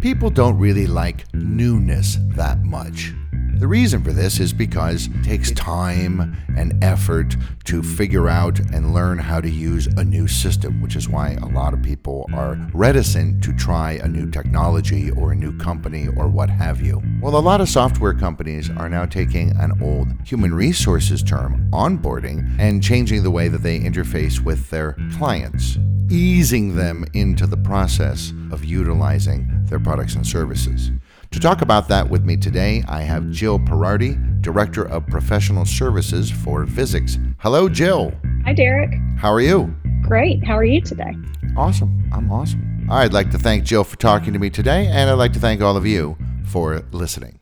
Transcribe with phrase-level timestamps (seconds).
[0.00, 3.12] People don't really like newness that much.
[3.56, 8.94] The reason for this is because it takes time and effort to figure out and
[8.94, 12.56] learn how to use a new system, which is why a lot of people are
[12.72, 17.02] reticent to try a new technology or a new company or what have you.
[17.20, 22.56] Well, a lot of software companies are now taking an old human resources term, onboarding,
[22.60, 25.76] and changing the way that they interface with their clients,
[26.08, 30.90] easing them into the process of utilizing their products and services.
[31.30, 36.30] To talk about that with me today, I have Jill Perardi, Director of Professional Services
[36.30, 37.18] for Visix.
[37.38, 38.12] Hello, Jill.
[38.44, 38.94] Hi, Derek.
[39.18, 39.74] How are you?
[40.02, 40.44] Great.
[40.44, 41.14] How are you today?
[41.56, 42.10] Awesome.
[42.12, 42.86] I'm awesome.
[42.90, 45.60] I'd like to thank Jill for talking to me today, and I'd like to thank
[45.60, 47.38] all of you for listening.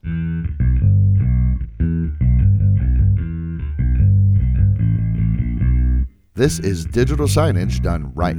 [6.35, 8.37] This is digital signage done right.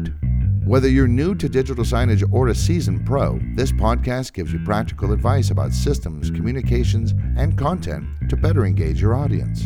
[0.67, 5.13] Whether you're new to digital signage or a seasoned pro, this podcast gives you practical
[5.13, 9.63] advice about systems, communications, and content to better engage your audience.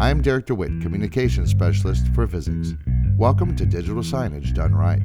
[0.00, 2.78] I'm Derek DeWitt, Communications Specialist for Visix.
[3.18, 5.02] Welcome to Digital Signage Done Right.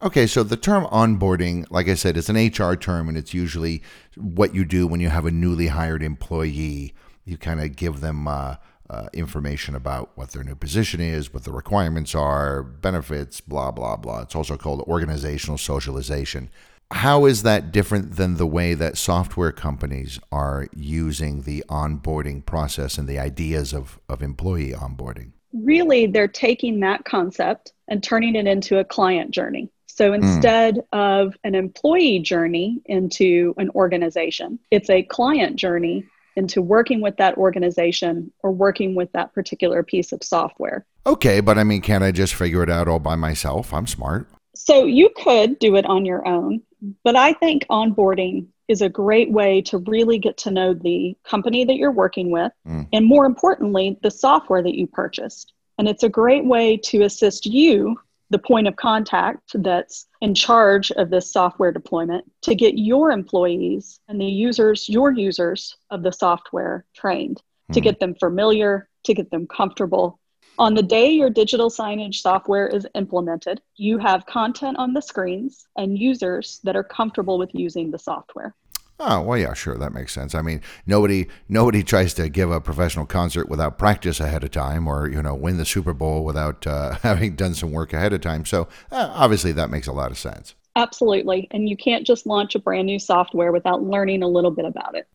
[0.00, 3.82] Okay, so the term onboarding, like I said, is an HR term, and it's usually
[4.16, 6.94] what you do when you have a newly hired employee.
[7.24, 8.58] You kind of give them uh,
[8.90, 13.96] uh, information about what their new position is, what the requirements are, benefits, blah, blah,
[13.96, 14.22] blah.
[14.22, 16.50] It's also called organizational socialization.
[16.90, 22.96] How is that different than the way that software companies are using the onboarding process
[22.96, 25.32] and the ideas of, of employee onboarding?
[25.52, 29.70] Really, they're taking that concept and turning it into a client journey.
[29.86, 30.14] So hmm.
[30.14, 30.84] instead mm.
[30.92, 36.04] of an employee journey into an organization, it's a client journey
[36.38, 40.86] into working with that organization or working with that particular piece of software.
[41.04, 43.74] Okay, but I mean, can't I just figure it out all by myself?
[43.74, 44.28] I'm smart.
[44.54, 46.62] So you could do it on your own,
[47.04, 51.64] but I think onboarding is a great way to really get to know the company
[51.64, 52.86] that you're working with mm.
[52.92, 55.52] and more importantly, the software that you purchased.
[55.78, 57.98] And it's a great way to assist you
[58.30, 64.00] the point of contact that's in charge of this software deployment to get your employees
[64.08, 67.74] and the users, your users of the software trained, mm-hmm.
[67.74, 67.84] to hmm.
[67.84, 70.18] get them familiar, to get them comfortable.
[70.58, 75.66] On the day your digital signage software is implemented, you have content on the screens
[75.76, 78.54] and users that are comfortable with using the software.
[79.00, 80.34] Oh well, yeah, sure, that makes sense.
[80.34, 84.88] I mean, nobody nobody tries to give a professional concert without practice ahead of time,
[84.88, 88.20] or you know, win the Super Bowl without uh, having done some work ahead of
[88.20, 88.44] time.
[88.44, 90.54] So uh, obviously, that makes a lot of sense.
[90.76, 91.48] Absolutely.
[91.50, 94.94] And you can't just launch a brand new software without learning a little bit about
[94.94, 95.08] it.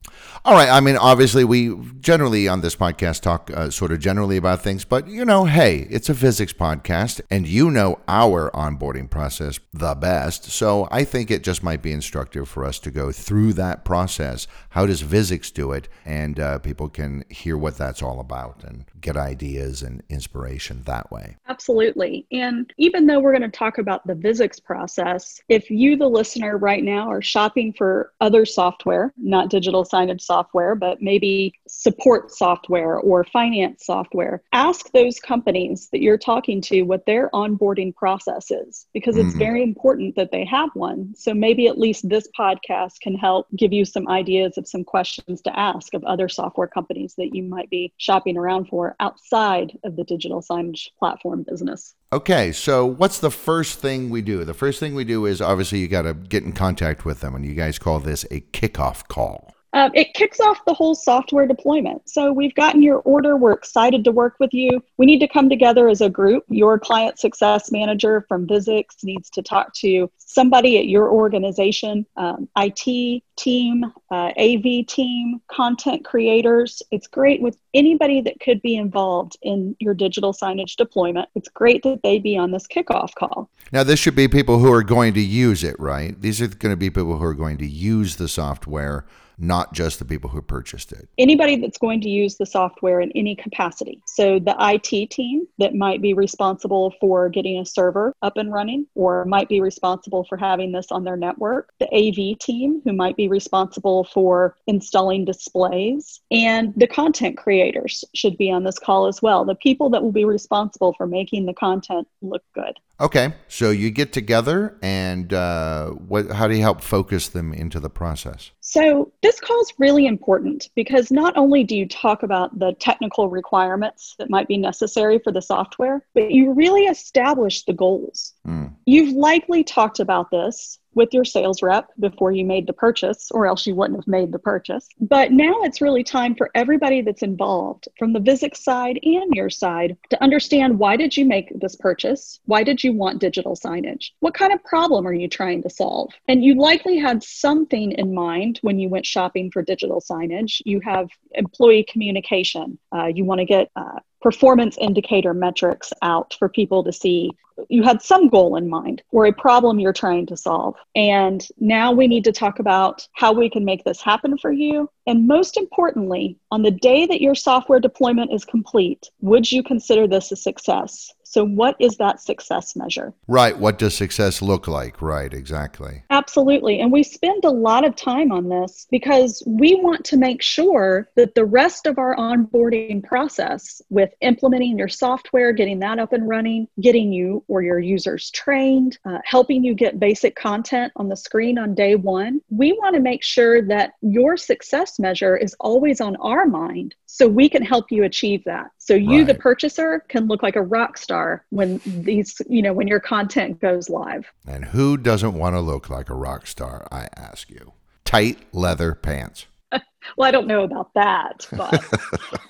[0.44, 0.68] All right.
[0.68, 4.84] I mean, obviously, we generally on this podcast talk uh, sort of generally about things,
[4.84, 9.94] but you know, hey, it's a Visix podcast and you know our onboarding process the
[9.94, 10.44] best.
[10.44, 14.46] So I think it just might be instructive for us to go through that process.
[14.70, 15.88] How does Visix do it?
[16.04, 21.12] And uh, people can hear what that's all about and get ideas and inspiration that
[21.12, 21.36] way.
[21.48, 22.26] Absolutely.
[22.32, 26.56] And even though we're going to talk about the Visix process, if you, the listener,
[26.56, 32.96] right now are shopping for other software, not digital signage software, but maybe support software
[32.96, 38.86] or finance software, ask those companies that you're talking to what their onboarding process is,
[38.94, 39.38] because it's mm-hmm.
[39.38, 41.14] very important that they have one.
[41.16, 45.42] So maybe at least this podcast can help give you some ideas of some questions
[45.42, 49.96] to ask of other software companies that you might be shopping around for outside of
[49.96, 51.94] the digital signage platform business.
[52.12, 54.44] Okay, so what's the first thing we do?
[54.44, 57.34] The first thing we do is obviously you got to get in contact with them,
[57.34, 59.53] and you guys call this a kickoff call.
[59.74, 62.08] Um, it kicks off the whole software deployment.
[62.08, 63.36] So we've gotten your order.
[63.36, 64.70] We're excited to work with you.
[64.98, 66.44] We need to come together as a group.
[66.48, 72.48] Your client success manager from Visix needs to talk to somebody at your organization, um,
[72.56, 76.80] IT team, uh, AV team, content creators.
[76.92, 81.28] It's great with anybody that could be involved in your digital signage deployment.
[81.34, 83.50] It's great that they be on this kickoff call.
[83.72, 86.20] Now, this should be people who are going to use it, right?
[86.20, 89.04] These are going to be people who are going to use the software
[89.38, 91.08] not just the people who purchased it.
[91.18, 94.00] Anybody that's going to use the software in any capacity.
[94.06, 98.86] So the IT team that might be responsible for getting a server up and running
[98.94, 103.16] or might be responsible for having this on their network, the AV team who might
[103.16, 109.20] be responsible for installing displays, and the content creators should be on this call as
[109.22, 109.44] well.
[109.44, 112.78] The people that will be responsible for making the content look good.
[113.00, 116.30] Okay, so you get together, and uh, what?
[116.30, 118.52] How do you help focus them into the process?
[118.60, 123.28] So this call is really important because not only do you talk about the technical
[123.28, 128.32] requirements that might be necessary for the software, but you really establish the goals.
[128.46, 128.72] Mm.
[128.86, 133.46] You've likely talked about this with your sales rep before you made the purchase, or
[133.46, 134.88] else you wouldn't have made the purchase.
[135.00, 139.50] But now it's really time for everybody that's involved from the Visix side and your
[139.50, 142.40] side to understand why did you make this purchase?
[142.46, 144.10] Why did you want digital signage?
[144.20, 146.12] What kind of problem are you trying to solve?
[146.28, 150.60] And you likely had something in mind when you went shopping for digital signage.
[150.64, 152.78] You have employee communication.
[152.94, 157.30] Uh, you want to get uh, performance indicator metrics out for people to see
[157.68, 160.74] you had some goal in mind or a problem you're trying to solve.
[160.96, 164.90] And now we need to talk about how we can make this happen for you.
[165.06, 170.08] And most importantly, on the day that your software deployment is complete, would you consider
[170.08, 171.12] this a success?
[171.34, 173.12] So, what is that success measure?
[173.26, 173.58] Right.
[173.58, 175.02] What does success look like?
[175.02, 175.34] Right.
[175.34, 176.04] Exactly.
[176.10, 176.78] Absolutely.
[176.78, 181.08] And we spend a lot of time on this because we want to make sure
[181.16, 186.28] that the rest of our onboarding process with implementing your software, getting that up and
[186.28, 191.16] running, getting you or your users trained, uh, helping you get basic content on the
[191.16, 196.00] screen on day one, we want to make sure that your success measure is always
[196.00, 198.70] on our mind so we can help you achieve that.
[198.84, 199.26] So you, right.
[199.26, 203.58] the purchaser, can look like a rock star when these, you know, when your content
[203.58, 204.30] goes live.
[204.46, 206.86] And who doesn't want to look like a rock star?
[206.92, 207.72] I ask you.
[208.04, 209.46] Tight leather pants.
[209.72, 211.82] well, I don't know about that, but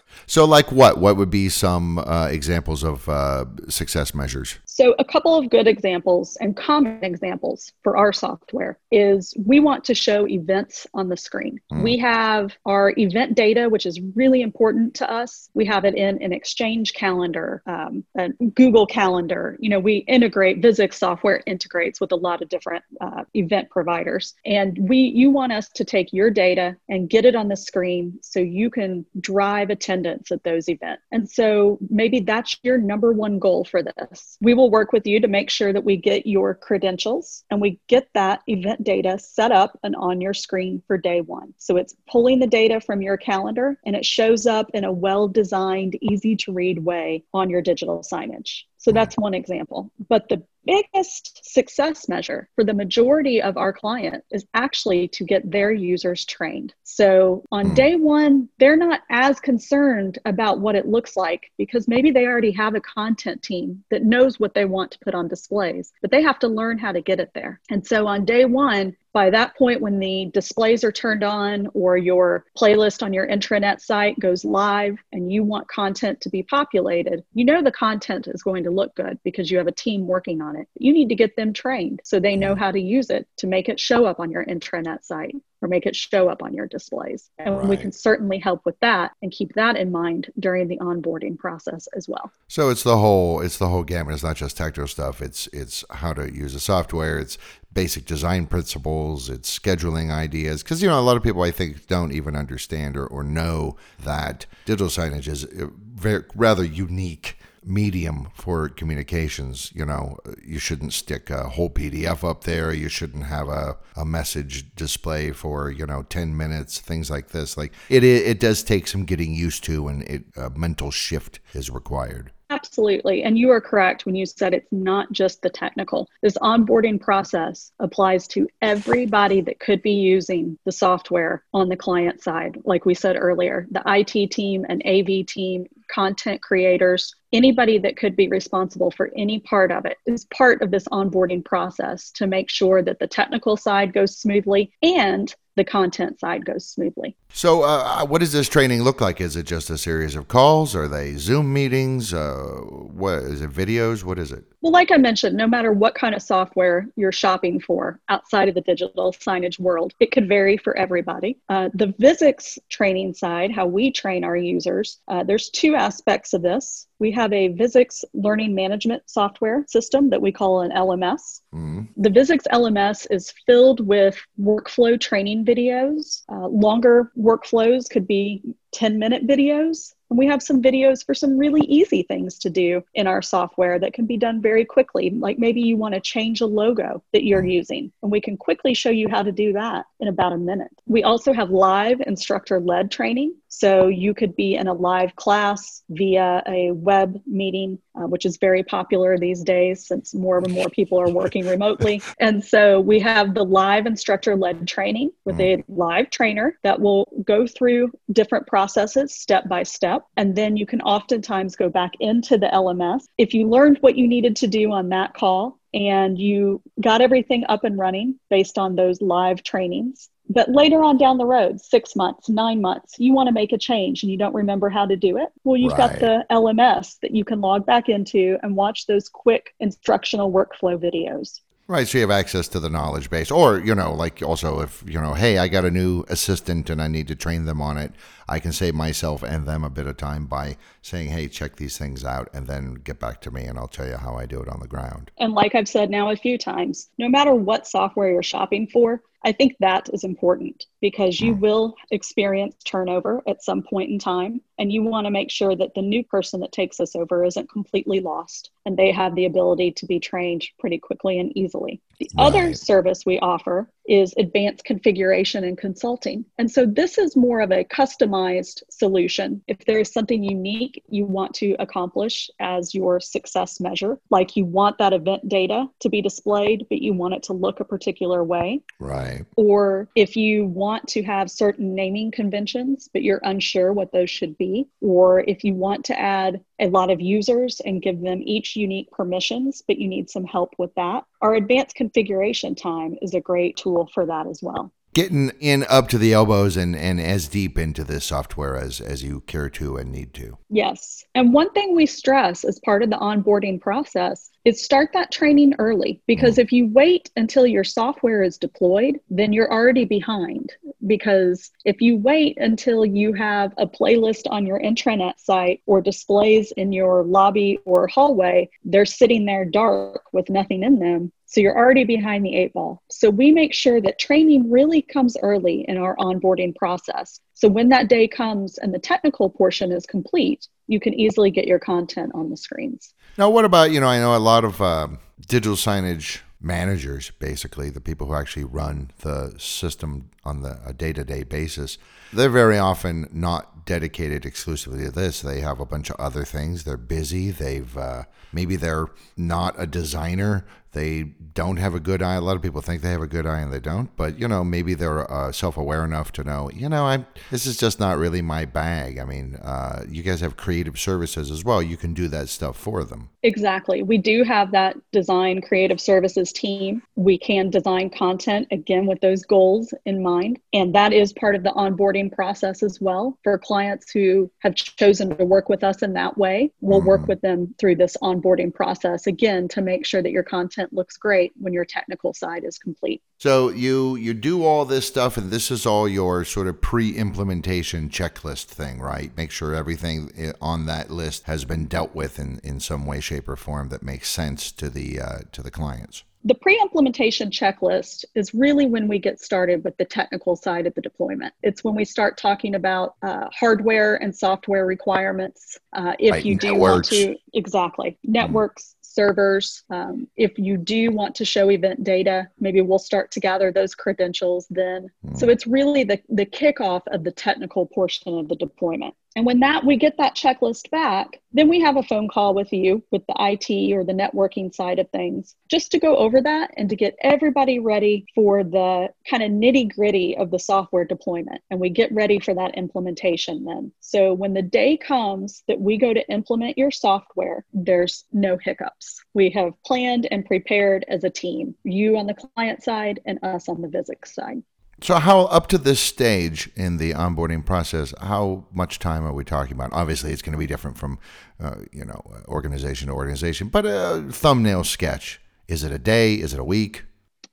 [0.26, 0.98] So, like what?
[0.98, 4.58] What would be some uh, examples of uh, success measures?
[4.64, 9.84] So, a couple of good examples and common examples for our software is we want
[9.84, 11.60] to show events on the screen.
[11.72, 11.82] Mm.
[11.82, 15.50] We have our event data, which is really important to us.
[15.54, 19.56] We have it in an Exchange calendar, um, a Google Calendar.
[19.60, 24.34] You know, we integrate Visix software integrates with a lot of different uh, event providers,
[24.44, 28.18] and we you want us to take your data and get it on the screen
[28.22, 31.02] so you can drive attendance attendance at those events.
[31.12, 34.36] And so maybe that's your number one goal for this.
[34.40, 37.80] We will work with you to make sure that we get your credentials and we
[37.88, 41.54] get that event data set up and on your screen for day one.
[41.58, 45.28] So it's pulling the data from your calendar and it shows up in a well
[45.28, 48.62] designed, easy to read way on your digital signage.
[48.78, 49.90] So that's one example.
[50.08, 55.50] But the biggest success measure for the majority of our client is actually to get
[55.50, 56.74] their users trained.
[56.82, 57.74] So on hmm.
[57.74, 62.52] day one, they're not as concerned about what it looks like because maybe they already
[62.52, 66.22] have a content team that knows what they want to put on displays, but they
[66.22, 67.60] have to learn how to get it there.
[67.70, 71.96] And so on day one, by that point, when the displays are turned on or
[71.96, 77.24] your playlist on your intranet site goes live and you want content to be populated,
[77.32, 80.42] you know the content is going to look good because you have a team working
[80.42, 80.66] on it.
[80.76, 83.68] You need to get them trained so they know how to use it to make
[83.68, 87.30] it show up on your intranet site or make it show up on your displays.
[87.38, 87.66] And right.
[87.66, 91.88] we can certainly help with that and keep that in mind during the onboarding process
[91.96, 92.30] as well.
[92.48, 94.12] So it's the whole it's the whole gamut.
[94.12, 95.22] It's not just technical stuff.
[95.22, 97.18] It's it's how to use the software.
[97.18, 97.38] It's
[97.72, 99.30] basic design principles.
[99.30, 102.94] It's scheduling ideas because you know a lot of people I think don't even understand
[102.98, 109.72] or, or know that digital signage is uh, very rather unique medium for communications.
[109.74, 112.72] You know, you shouldn't stick a whole PDF up there.
[112.72, 117.56] You shouldn't have a, a message display for, you know, 10 minutes, things like this.
[117.56, 121.70] Like it, it does take some getting used to and it, a mental shift is
[121.70, 122.30] required.
[122.50, 123.22] Absolutely.
[123.22, 126.08] And you are correct when you said it's not just the technical.
[126.22, 132.22] This onboarding process applies to everybody that could be using the software on the client
[132.22, 132.60] side.
[132.64, 138.16] Like we said earlier, the IT team and AV team, content creators, anybody that could
[138.16, 142.50] be responsible for any part of it is part of this onboarding process to make
[142.50, 147.16] sure that the technical side goes smoothly and the content side goes smoothly.
[147.32, 149.20] So, uh, uh, what does this training look like?
[149.20, 150.74] Is it just a series of calls?
[150.74, 152.12] Are they Zoom meetings?
[152.12, 153.50] Uh, what is it?
[153.50, 154.02] Videos?
[154.02, 154.44] What is it?
[154.64, 158.54] Well, like I mentioned, no matter what kind of software you're shopping for outside of
[158.54, 161.36] the digital signage world, it could vary for everybody.
[161.50, 166.40] Uh, the Visix training side, how we train our users, uh, there's two aspects of
[166.40, 166.86] this.
[166.98, 171.42] We have a Visix learning management software system that we call an LMS.
[171.54, 171.82] Mm-hmm.
[171.98, 176.22] The Visix LMS is filled with workflow training videos.
[176.32, 178.40] Uh, longer workflows could be
[178.72, 179.93] 10 minute videos.
[180.10, 183.78] And we have some videos for some really easy things to do in our software
[183.78, 185.10] that can be done very quickly.
[185.10, 187.50] Like maybe you want to change a logo that you're mm-hmm.
[187.50, 190.70] using, and we can quickly show you how to do that in about a minute.
[190.86, 193.34] We also have live instructor led training.
[193.56, 198.36] So you could be in a live class via a web meeting, uh, which is
[198.36, 202.02] very popular these days since more and more people are working remotely.
[202.18, 207.06] And so we have the live instructor led training with a live trainer that will
[207.24, 210.04] go through different processes step by step.
[210.16, 213.04] And then you can oftentimes go back into the LMS.
[213.18, 217.44] If you learned what you needed to do on that call, and you got everything
[217.48, 220.08] up and running based on those live trainings.
[220.28, 223.58] But later on down the road, six months, nine months, you want to make a
[223.58, 225.28] change and you don't remember how to do it.
[225.44, 226.00] Well, you've right.
[226.00, 230.78] got the LMS that you can log back into and watch those quick instructional workflow
[230.78, 231.40] videos.
[231.66, 234.84] Right, so you have access to the knowledge base, or you know, like also if
[234.86, 237.78] you know, hey, I got a new assistant and I need to train them on
[237.78, 237.92] it,
[238.28, 241.78] I can save myself and them a bit of time by saying, hey, check these
[241.78, 244.42] things out, and then get back to me, and I'll tell you how I do
[244.42, 245.10] it on the ground.
[245.18, 249.02] And like I've said now a few times, no matter what software you're shopping for,
[249.24, 251.40] I think that is important because you hmm.
[251.40, 254.42] will experience turnover at some point in time.
[254.58, 257.50] And you want to make sure that the new person that takes us over isn't
[257.50, 261.80] completely lost and they have the ability to be trained pretty quickly and easily.
[261.98, 262.26] The right.
[262.26, 266.24] other service we offer is advanced configuration and consulting.
[266.38, 269.42] And so this is more of a customized solution.
[269.46, 274.46] If there is something unique you want to accomplish as your success measure, like you
[274.46, 278.24] want that event data to be displayed, but you want it to look a particular
[278.24, 278.62] way.
[278.80, 279.24] Right.
[279.36, 284.38] Or if you want to have certain naming conventions, but you're unsure what those should
[284.38, 288.56] be, or if you want to add a lot of users and give them each
[288.56, 291.04] unique permissions, but you need some help with that.
[291.20, 295.88] Our advanced configuration time is a great tool for that as well getting in up
[295.88, 299.76] to the elbows and, and as deep into this software as, as you care to
[299.76, 300.38] and need to.
[300.48, 301.04] Yes.
[301.14, 305.54] And one thing we stress as part of the onboarding process is start that training
[305.58, 306.38] early because mm.
[306.38, 310.52] if you wait until your software is deployed, then you're already behind.
[310.86, 316.52] Because if you wait until you have a playlist on your intranet site or displays
[316.52, 321.58] in your lobby or hallway, they're sitting there dark with nothing in them so you're
[321.58, 322.80] already behind the eight ball.
[322.92, 327.18] So we make sure that training really comes early in our onboarding process.
[327.32, 331.48] So when that day comes and the technical portion is complete, you can easily get
[331.48, 332.94] your content on the screens.
[333.18, 334.86] Now, what about, you know, I know a lot of uh,
[335.26, 340.92] digital signage managers, basically, the people who actually run the system on the, a day
[340.92, 341.78] to day basis,
[342.12, 345.20] they're very often not dedicated exclusively to this.
[345.20, 346.62] They have a bunch of other things.
[346.62, 347.32] They're busy.
[347.32, 348.86] They've uh, maybe they're
[349.16, 352.14] not a designer they don't have a good eye.
[352.14, 353.94] A lot of people think they have a good eye and they don't.
[353.96, 357.56] But you know, maybe they're uh, self-aware enough to know, you know, I this is
[357.56, 358.98] just not really my bag.
[358.98, 361.62] I mean, uh, you guys have creative services as well.
[361.62, 363.10] You can do that stuff for them.
[363.22, 363.82] Exactly.
[363.82, 366.82] We do have that design creative services team.
[366.94, 371.42] We can design content again with those goals in mind, and that is part of
[371.42, 375.94] the onboarding process as well for clients who have chosen to work with us in
[375.94, 376.52] that way.
[376.60, 376.86] We'll mm.
[376.86, 377.08] work mm-hmm.
[377.08, 380.96] with them through this onboarding process again to make sure that your content content looks
[380.96, 383.02] great when your technical side is complete.
[383.18, 387.88] So you you do all this stuff and this is all your sort of pre-implementation
[387.88, 389.16] checklist thing, right?
[389.16, 393.28] Make sure everything on that list has been dealt with in, in some way, shape,
[393.28, 396.04] or form that makes sense to the uh, to the clients.
[396.26, 400.74] The pre implementation checklist is really when we get started with the technical side of
[400.74, 401.34] the deployment.
[401.42, 405.58] It's when we start talking about uh, hardware and software requirements.
[405.74, 406.90] Uh, if right, you do networks.
[406.90, 409.64] want to, exactly, networks, servers.
[409.70, 413.74] Um, if you do want to show event data, maybe we'll start to gather those
[413.74, 414.88] credentials then.
[415.06, 415.18] Mm.
[415.18, 418.94] So it's really the, the kickoff of the technical portion of the deployment.
[419.16, 422.52] And when that we get that checklist back, then we have a phone call with
[422.52, 426.50] you with the IT or the networking side of things just to go over that
[426.56, 431.40] and to get everybody ready for the kind of nitty gritty of the software deployment.
[431.50, 433.72] And we get ready for that implementation then.
[433.80, 439.00] So when the day comes that we go to implement your software, there's no hiccups.
[439.14, 443.48] We have planned and prepared as a team, you on the client side and us
[443.48, 444.42] on the Visix side.
[444.82, 449.24] So, how up to this stage in the onboarding process, how much time are we
[449.24, 449.72] talking about?
[449.72, 450.98] Obviously, it's going to be different from,
[451.40, 453.48] uh, you know, organization to organization.
[453.48, 456.14] But a thumbnail sketch: is it a day?
[456.14, 456.84] Is it a week?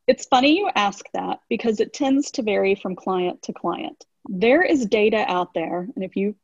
[0.08, 4.06] It's funny you ask that because it tends to vary from client to client.
[4.28, 6.36] There is data out there, and if you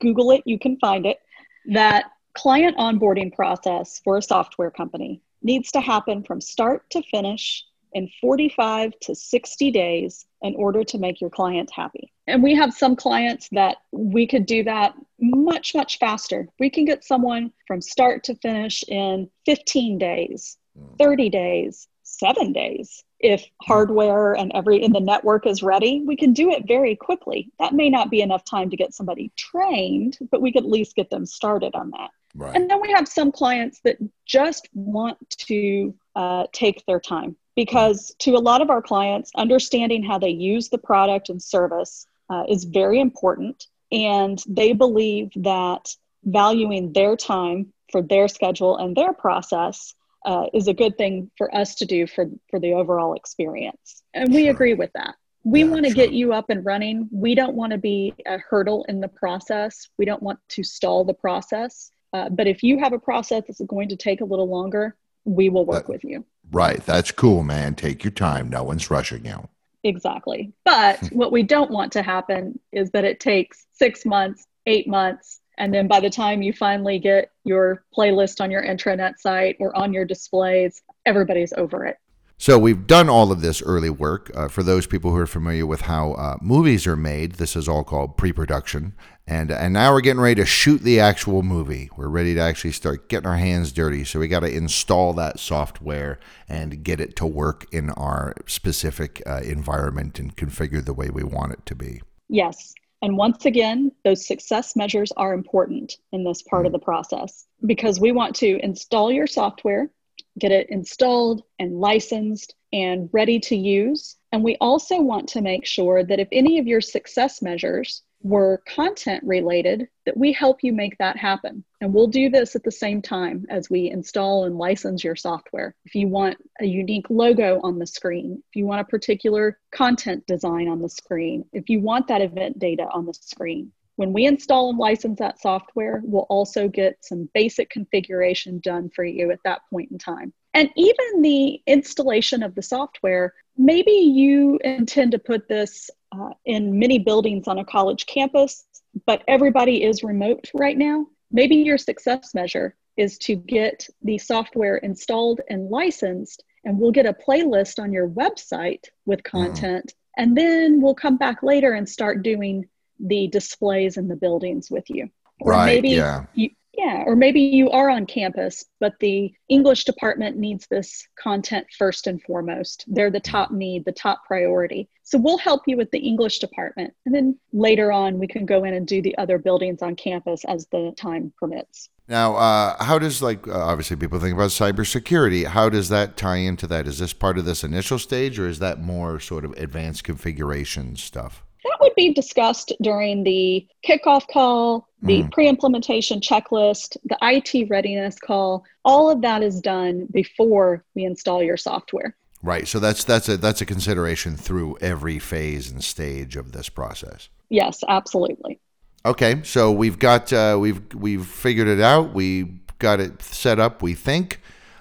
[0.00, 1.18] Google it, you can find it.
[1.66, 7.64] That client onboarding process for a software company needs to happen from start to finish
[7.94, 12.12] in 45 to 60 days in order to make your client happy.
[12.26, 16.48] And we have some clients that we could do that much, much faster.
[16.58, 20.94] We can get someone from start to finish in 15 days, hmm.
[20.98, 23.04] 30 days, seven days.
[23.20, 27.50] If hardware and every in the network is ready, we can do it very quickly.
[27.60, 30.96] That may not be enough time to get somebody trained, but we could at least
[30.96, 32.10] get them started on that.
[32.34, 32.54] Right.
[32.56, 38.14] And then we have some clients that just want to uh, take their time because
[38.20, 42.44] to a lot of our clients, understanding how they use the product and service uh,
[42.48, 43.66] is very important.
[43.90, 45.94] And they believe that
[46.24, 49.94] valuing their time for their schedule and their process
[50.24, 54.02] uh, is a good thing for us to do for, for the overall experience.
[54.14, 54.52] And we sure.
[54.52, 55.16] agree with that.
[55.44, 55.96] We yeah, want to sure.
[55.96, 57.08] get you up and running.
[57.10, 59.88] We don't want to be a hurdle in the process.
[59.98, 61.90] We don't want to stall the process.
[62.12, 65.48] Uh, but if you have a process that's going to take a little longer, we
[65.48, 66.24] will work that, with you.
[66.52, 66.84] Right.
[66.84, 67.74] That's cool, man.
[67.74, 68.48] Take your time.
[68.48, 69.48] No one's rushing you.
[69.84, 70.52] Exactly.
[70.64, 75.40] But what we don't want to happen is that it takes six months, eight months,
[75.58, 79.76] and then by the time you finally get your playlist on your intranet site or
[79.76, 81.98] on your displays, everybody's over it.
[82.38, 84.30] So we've done all of this early work.
[84.34, 87.68] Uh, for those people who are familiar with how uh, movies are made, this is
[87.68, 88.94] all called pre-production,
[89.32, 91.90] and and now we're getting ready to shoot the actual movie.
[91.96, 94.04] We're ready to actually start getting our hands dirty.
[94.04, 99.22] So we got to install that software and get it to work in our specific
[99.26, 102.02] uh, environment and configure the way we want it to be.
[102.28, 106.66] Yes, and once again, those success measures are important in this part mm.
[106.66, 109.90] of the process because we want to install your software
[110.38, 114.16] get it installed and licensed and ready to use.
[114.32, 118.62] And we also want to make sure that if any of your success measures were
[118.66, 121.64] content related, that we help you make that happen.
[121.80, 125.74] And we'll do this at the same time as we install and license your software.
[125.84, 130.26] If you want a unique logo on the screen, if you want a particular content
[130.26, 134.26] design on the screen, if you want that event data on the screen, when we
[134.26, 139.38] install and license that software, we'll also get some basic configuration done for you at
[139.44, 140.32] that point in time.
[140.54, 146.78] And even the installation of the software, maybe you intend to put this uh, in
[146.78, 148.64] many buildings on a college campus,
[149.06, 151.06] but everybody is remote right now.
[151.30, 157.06] Maybe your success measure is to get the software installed and licensed, and we'll get
[157.06, 159.38] a playlist on your website with mm-hmm.
[159.38, 159.86] content.
[159.86, 159.94] Mm.
[160.18, 162.68] And then we'll come back later and start doing
[163.00, 165.08] the displays in the buildings with you.
[165.40, 165.66] Or right.
[165.66, 166.26] Maybe yeah.
[166.34, 171.66] You, yeah, or maybe you are on campus, but the English department needs this content
[171.76, 172.84] first and foremost.
[172.86, 174.88] They're the top need, the top priority.
[175.02, 176.94] So we'll help you with the English department.
[177.04, 180.44] And then later on, we can go in and do the other buildings on campus
[180.46, 181.90] as the time permits.
[182.08, 185.46] Now, uh, how does, like, uh, obviously people think about cybersecurity.
[185.46, 186.86] How does that tie into that?
[186.86, 190.96] Is this part of this initial stage or is that more sort of advanced configuration
[190.96, 191.44] stuff?
[191.64, 195.32] That would be discussed during the kickoff call, the mm.
[195.32, 198.64] pre implementation checklist, the IT readiness call.
[198.84, 202.16] All of that is done before we install your software.
[202.42, 202.66] Right.
[202.66, 207.28] So that's that's a that's a consideration through every phase and stage of this process.
[207.48, 208.58] Yes, absolutely.
[209.04, 212.12] Okay, so we've got uh, we've we've figured it out.
[212.12, 212.44] We
[212.78, 213.82] got it set up.
[213.82, 214.40] We think.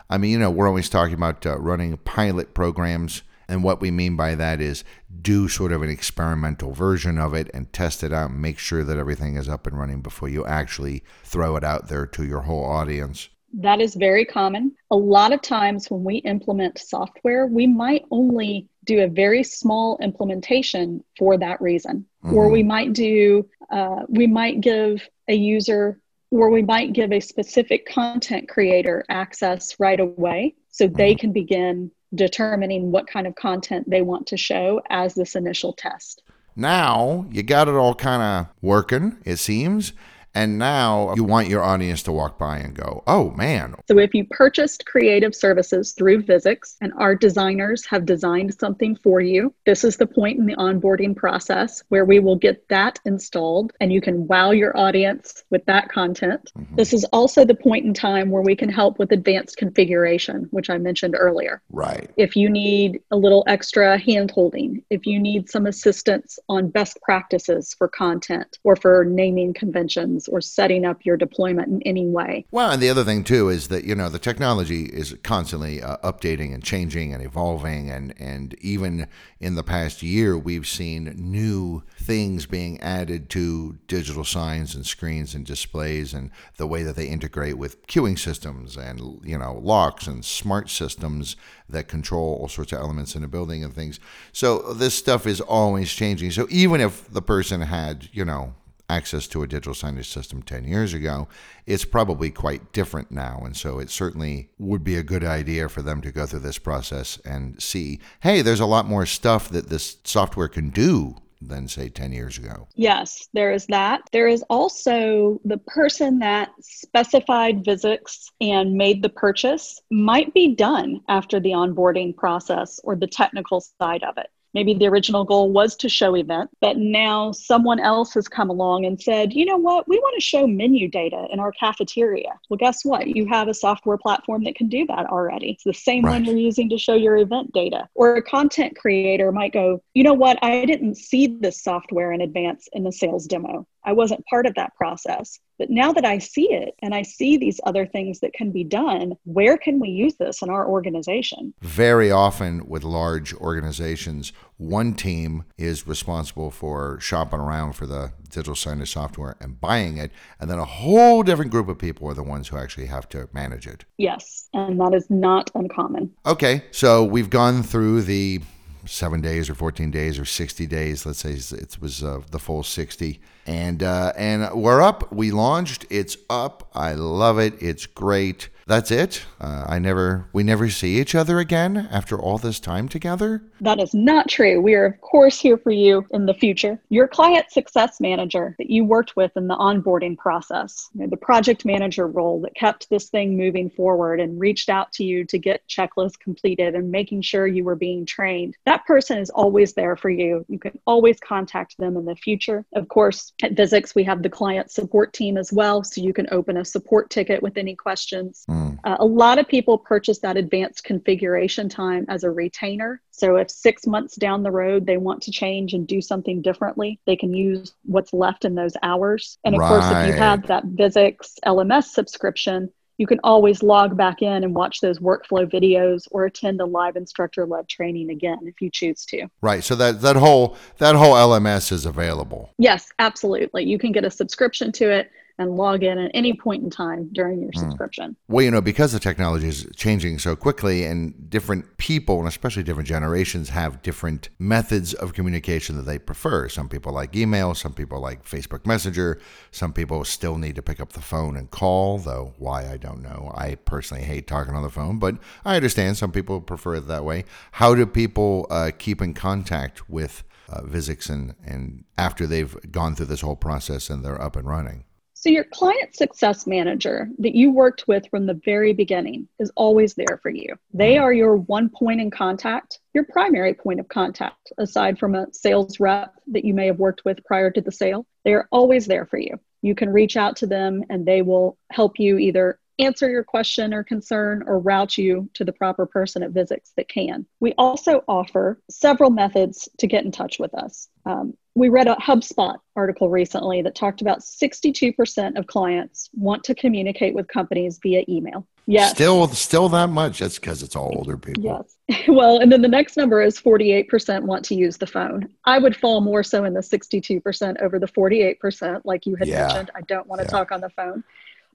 [0.10, 3.92] I mean, you know, we're always talking about uh, running pilot programs and what we
[3.92, 4.86] mean by that is
[5.22, 8.84] do sort of an experimental version of it and test it out and make sure
[8.84, 12.42] that everything is up and running before you actually throw it out there to your
[12.42, 13.28] whole audience.
[13.54, 14.74] That is very common.
[14.90, 19.98] A lot of times when we implement software, we might only do a very small
[20.02, 22.06] implementation for that reason.
[22.24, 22.34] Mm-hmm.
[22.34, 26.00] Or we might do, uh, we might give a user,
[26.32, 31.20] or we might give a specific content creator access right away so they mm-hmm.
[31.20, 36.24] can begin determining what kind of content they want to show as this initial test.
[36.56, 39.94] Now you got it all kind of working, it seems.
[40.34, 43.76] And now you want your audience to walk by and go, oh man.
[43.88, 49.20] So if you purchased creative services through Visix and our designers have designed something for
[49.20, 53.74] you, this is the point in the onboarding process where we will get that installed
[53.82, 56.52] and you can wow your audience with that content.
[56.58, 56.76] Mm-hmm.
[56.76, 60.70] This is also the point in time where we can help with advanced configuration, which
[60.70, 61.62] I mentioned earlier.
[61.70, 62.10] Right.
[62.16, 67.00] If you need a little extra hand holding, if you need some assistance on best
[67.02, 72.46] practices for content or for naming conventions or setting up your deployment in any way.
[72.52, 75.98] Well, and the other thing too is that you know the technology is constantly uh,
[75.98, 79.08] updating and changing and evolving, and and even
[79.40, 85.34] in the past year we've seen new things being added to digital signs and screens
[85.36, 90.08] and displays, and the way that they integrate with queuing systems and you know locks
[90.08, 91.36] and smart systems
[91.70, 94.00] that control all sorts of elements in a building and things.
[94.32, 96.32] So this stuff is always changing.
[96.32, 98.54] So even if the person had you know
[98.92, 101.28] access to a digital signage system 10 years ago,
[101.66, 103.42] it's probably quite different now.
[103.46, 106.60] And so it certainly would be a good idea for them to go through this
[106.60, 111.68] process and see hey, there's a lot more stuff that this software can do than
[111.68, 112.68] say 10 years ago.
[112.76, 114.02] Yes, there is that.
[114.12, 121.02] There is also the person that specified Visix and made the purchase might be done
[121.08, 124.30] after the onboarding process or the technical side of it.
[124.54, 128.86] Maybe the original goal was to show event, but now someone else has come along
[128.86, 132.40] and said, you know what, we want to show menu data in our cafeteria.
[132.50, 133.08] Well, guess what?
[133.08, 135.52] You have a software platform that can do that already.
[135.52, 136.14] It's the same right.
[136.14, 137.88] one you're using to show your event data.
[137.96, 142.22] Or a content creator might go, you know what, I didn't see this software in
[142.22, 143.68] advance in the sales demo.
[143.84, 145.40] I wasn't part of that process.
[145.58, 148.64] But now that I see it and I see these other things that can be
[148.64, 151.54] done, where can we use this in our organization?
[151.62, 158.56] Very often with large organizations, one team is responsible for shopping around for the digital
[158.56, 162.24] signage software and buying it, and then a whole different group of people are the
[162.24, 163.86] ones who actually have to manage it.
[163.98, 166.12] Yes, and that is not uncommon.
[166.26, 168.42] Okay, so we've gone through the
[168.86, 171.06] seven days or 14 days or 60 days.
[171.06, 173.20] Let's say it was uh, the full 60.
[173.46, 175.12] And, uh, and we're up.
[175.12, 175.86] We launched.
[175.90, 176.70] It's up.
[176.74, 177.62] I love it.
[177.62, 179.26] It's great that's it.
[179.40, 183.44] Uh, I never, we never see each other again after all this time together.
[183.60, 184.62] That is not true.
[184.62, 186.80] We are, of course, here for you in the future.
[186.88, 191.18] Your client success manager that you worked with in the onboarding process, you know, the
[191.18, 195.38] project manager role that kept this thing moving forward and reached out to you to
[195.38, 198.56] get checklists completed and making sure you were being trained.
[198.66, 200.46] That person is always there for you.
[200.48, 202.66] You can always contact them in the future.
[202.74, 206.28] Of course, at Visix, we have the client support team as well, so you can
[206.32, 208.44] open a support ticket with any questions.
[208.50, 208.80] Mm.
[208.84, 213.02] Uh, a lot of people purchase that advanced configuration time as a retainer.
[213.12, 217.00] So if six months down the road they want to change and do something differently,
[217.06, 219.38] they can use what's left in those hours.
[219.44, 219.68] And of right.
[219.68, 224.54] course, if you have that Visix LMS subscription, you can always log back in and
[224.54, 229.06] watch those workflow videos or attend a live instructor led training again if you choose
[229.06, 229.28] to.
[229.42, 229.64] Right.
[229.64, 232.54] So that that whole that whole LMS is available.
[232.60, 233.64] Yes, absolutely.
[233.64, 237.10] You can get a subscription to it and log in at any point in time
[237.14, 237.60] during your hmm.
[237.60, 238.16] subscription.
[238.28, 242.64] Well, you know, because the technology is changing so quickly and different people, and especially
[242.64, 246.50] different generations, have different methods of communication that they prefer.
[246.50, 249.20] Some people like email, some people like Facebook Messenger,
[249.52, 253.02] some people still need to pick up the phone and call, though why I don't
[253.02, 253.32] know.
[253.36, 255.16] I personally hate talking on the phone, but
[255.46, 257.26] I understand some people prefer it that way.
[257.54, 262.96] How do people uh, keep in contact with uh, Visix and, and after they've gone
[262.96, 264.84] through this whole process and they're up and running?
[265.22, 269.94] So, your client success manager that you worked with from the very beginning is always
[269.94, 270.56] there for you.
[270.74, 275.32] They are your one point in contact, your primary point of contact, aside from a
[275.32, 278.08] sales rep that you may have worked with prior to the sale.
[278.26, 279.40] They are always there for you.
[279.62, 283.76] You can reach out to them and they will help you either answer your question
[283.76, 287.28] or concern or route you to the proper person at Visix that can.
[287.40, 290.88] We also offer several methods to get in touch with us.
[291.06, 296.56] Um, we read a HubSpot article recently that talked about 62% of clients want to
[296.56, 298.48] communicate with companies via email.
[298.68, 298.92] Yes.
[298.92, 300.20] Still, still that much.
[300.20, 301.44] That's because it's all older people.
[301.44, 301.76] Yes.
[302.08, 305.28] Well, and then the next number is 48% want to use the phone.
[305.46, 309.48] I would fall more so in the 62% over the 48%, like you had yeah.
[309.48, 309.72] mentioned.
[309.76, 310.32] I don't want to yeah.
[310.32, 311.04] talk on the phone.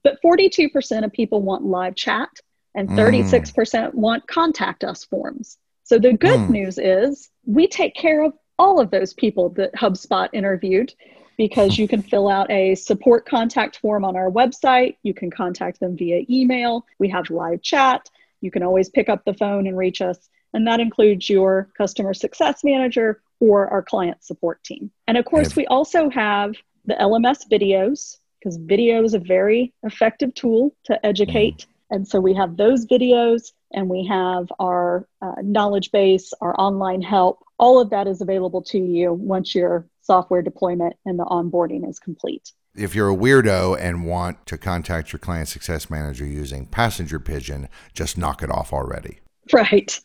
[0.04, 2.28] But 42% of people want live chat,
[2.74, 3.94] and 36% mm.
[3.94, 5.56] want contact us forms.
[5.84, 6.50] So the good mm.
[6.50, 10.94] news is we take care of all of those people that HubSpot interviewed
[11.36, 14.96] because you can fill out a support contact form on our website.
[15.02, 16.86] You can contact them via email.
[16.98, 18.08] We have live chat.
[18.40, 20.28] You can always pick up the phone and reach us.
[20.54, 24.90] And that includes your customer success manager or our client support team.
[25.06, 26.54] And of course, we also have
[26.86, 31.58] the LMS videos because video is a very effective tool to educate.
[31.58, 31.66] Mm.
[31.90, 37.02] And so we have those videos and we have our uh, knowledge base, our online
[37.02, 37.44] help.
[37.58, 41.98] All of that is available to you once your software deployment and the onboarding is
[41.98, 42.52] complete.
[42.76, 47.68] If you're a weirdo and want to contact your client success manager using Passenger Pigeon,
[47.94, 49.20] just knock it off already.
[49.52, 49.98] Right.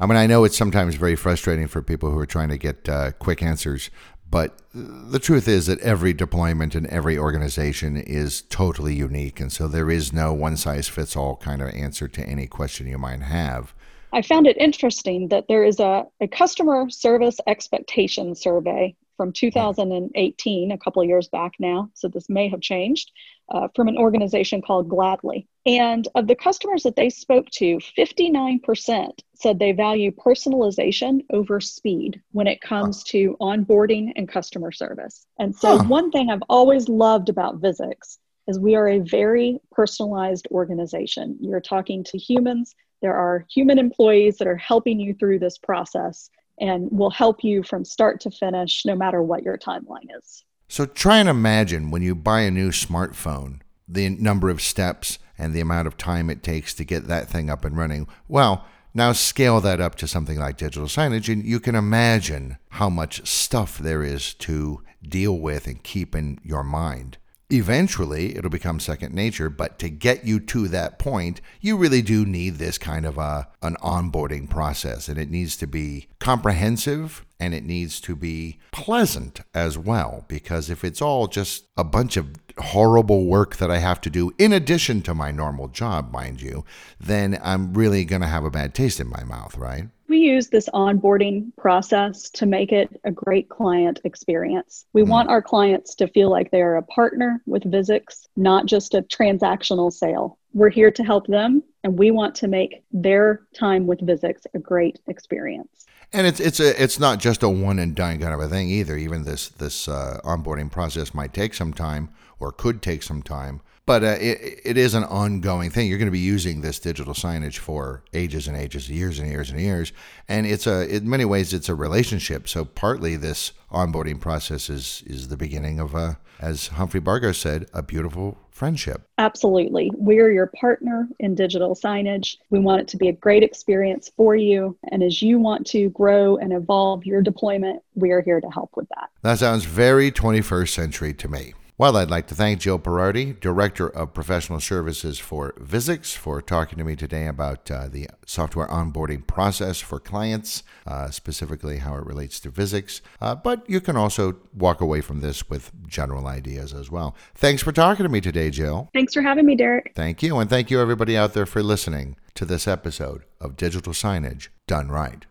[0.00, 2.88] I mean, I know it's sometimes very frustrating for people who are trying to get
[2.88, 3.90] uh, quick answers
[4.30, 9.40] but the truth is that every deployment and every organization is totally unique.
[9.40, 12.86] And so there is no one size fits all kind of answer to any question
[12.86, 13.74] you might have.
[14.12, 20.72] I found it interesting that there is a, a customer service expectation survey from 2018,
[20.72, 23.12] a couple of years back now, so this may have changed,
[23.50, 25.46] uh, from an organization called Gladly.
[25.66, 32.22] And of the customers that they spoke to, 59% said they value personalization over speed
[32.32, 35.26] when it comes to onboarding and customer service.
[35.38, 35.84] And so, huh.
[35.84, 38.16] one thing I've always loved about Visix
[38.48, 41.36] is we are a very personalized organization.
[41.42, 46.30] You're talking to humans, there are human employees that are helping you through this process
[46.60, 50.44] and will help you from start to finish, no matter what your timeline is.
[50.68, 55.52] So try and imagine when you buy a new smartphone, the number of steps and
[55.52, 58.06] the amount of time it takes to get that thing up and running.
[58.28, 62.90] Well, Now scale that up to something like digital signage, and you can imagine how
[62.90, 67.18] much stuff there is to deal with and keep in your mind.
[67.52, 72.24] Eventually, it'll become second nature, but to get you to that point, you really do
[72.24, 77.54] need this kind of a, an onboarding process, and it needs to be comprehensive and
[77.54, 80.24] it needs to be pleasant as well.
[80.28, 84.32] Because if it's all just a bunch of horrible work that I have to do
[84.38, 86.64] in addition to my normal job, mind you,
[87.00, 89.88] then I'm really going to have a bad taste in my mouth, right?
[90.10, 94.84] We use this onboarding process to make it a great client experience.
[94.92, 95.10] We mm-hmm.
[95.12, 99.92] want our clients to feel like they're a partner with Visix, not just a transactional
[99.92, 100.36] sale.
[100.52, 104.58] We're here to help them, and we want to make their time with Visix a
[104.58, 105.86] great experience.
[106.12, 108.68] And it's it's a it's not just a one and done kind of a thing
[108.68, 108.96] either.
[108.96, 113.60] Even this this uh, onboarding process might take some time or could take some time
[113.90, 115.88] but uh, it, it is an ongoing thing.
[115.88, 119.50] You're going to be using this digital signage for ages and ages, years and years
[119.50, 119.92] and years,
[120.28, 122.48] and it's a in many ways it's a relationship.
[122.48, 127.66] So partly this onboarding process is is the beginning of a, as Humphrey Bogart said,
[127.74, 129.08] a beautiful friendship.
[129.18, 132.36] Absolutely, we're your partner in digital signage.
[132.50, 135.90] We want it to be a great experience for you, and as you want to
[135.90, 139.10] grow and evolve your deployment, we are here to help with that.
[139.22, 141.54] That sounds very 21st century to me.
[141.80, 146.76] Well, I'd like to thank Jill Perardi, Director of Professional Services for Visix, for talking
[146.76, 152.04] to me today about uh, the software onboarding process for clients, uh, specifically how it
[152.04, 153.00] relates to Visix.
[153.18, 157.16] Uh, but you can also walk away from this with general ideas as well.
[157.34, 158.90] Thanks for talking to me today, Jill.
[158.92, 159.92] Thanks for having me, Derek.
[159.96, 160.38] Thank you.
[160.38, 164.90] And thank you, everybody out there, for listening to this episode of Digital Signage Done
[164.90, 165.24] Right.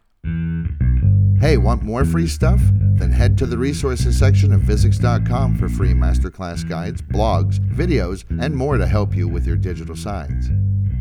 [1.39, 2.59] Hey, want more free stuff?
[2.95, 8.53] Then head to the resources section of visix.com for free masterclass guides, blogs, videos, and
[8.53, 10.49] more to help you with your digital signs.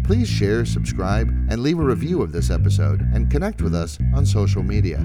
[0.06, 4.24] Please share, subscribe, and leave a review of this episode and connect with us on
[4.24, 4.98] social media.